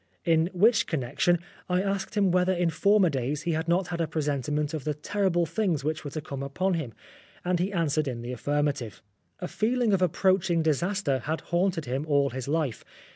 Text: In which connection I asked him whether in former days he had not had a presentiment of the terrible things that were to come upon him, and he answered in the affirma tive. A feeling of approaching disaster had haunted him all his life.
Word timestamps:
In 0.25 0.49
which 0.51 0.87
connection 0.87 1.37
I 1.69 1.83
asked 1.83 2.15
him 2.17 2.31
whether 2.31 2.53
in 2.53 2.71
former 2.71 3.11
days 3.11 3.43
he 3.43 3.51
had 3.51 3.67
not 3.67 3.89
had 3.89 4.01
a 4.01 4.07
presentiment 4.07 4.73
of 4.73 4.83
the 4.83 4.95
terrible 4.95 5.45
things 5.45 5.83
that 5.83 6.03
were 6.03 6.09
to 6.09 6.21
come 6.21 6.41
upon 6.41 6.73
him, 6.73 6.95
and 7.45 7.59
he 7.59 7.71
answered 7.71 8.07
in 8.07 8.23
the 8.23 8.31
affirma 8.33 8.73
tive. 8.73 9.03
A 9.41 9.47
feeling 9.47 9.93
of 9.93 10.01
approaching 10.01 10.63
disaster 10.63 11.19
had 11.25 11.41
haunted 11.41 11.85
him 11.85 12.07
all 12.07 12.31
his 12.31 12.47
life. 12.47 12.83